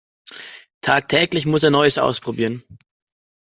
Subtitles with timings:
[0.81, 2.63] Tagtäglich muss er Neues ausprobieren.